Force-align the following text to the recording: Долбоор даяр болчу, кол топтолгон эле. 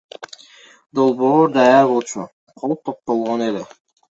Долбоор 0.97 1.47
даяр 1.57 1.85
болчу, 1.91 2.21
кол 2.59 2.73
топтолгон 2.85 3.39
эле. 3.51 3.63